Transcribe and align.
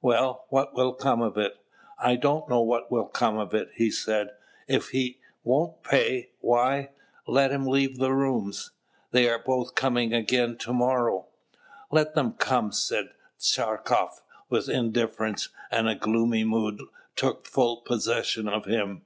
"Well, 0.00 0.44
what 0.48 0.74
will 0.76 0.92
come 0.92 1.20
of 1.20 1.36
it?" 1.36 1.54
"I 1.98 2.14
don't 2.14 2.48
know 2.48 2.60
what 2.62 2.92
will 2.92 3.06
come 3.08 3.36
of 3.36 3.52
it: 3.52 3.70
he 3.74 3.90
said, 3.90 4.30
'If 4.68 4.90
he 4.90 5.18
won't 5.42 5.82
pay, 5.82 6.30
why, 6.38 6.90
let 7.26 7.50
him 7.50 7.66
leave 7.66 7.98
the 7.98 8.12
rooms.' 8.12 8.70
They 9.10 9.28
are 9.28 9.40
both 9.40 9.74
coming 9.74 10.12
again 10.14 10.56
to 10.58 10.72
morrow." 10.72 11.26
"Let 11.90 12.14
them 12.14 12.34
come," 12.34 12.70
said 12.70 13.10
Tchartkoff, 13.40 14.22
with 14.48 14.68
indifference; 14.68 15.48
and 15.68 15.88
a 15.88 15.96
gloomy 15.96 16.44
mood 16.44 16.80
took 17.16 17.44
full 17.46 17.78
possession 17.78 18.46
of 18.46 18.66
him. 18.66 19.02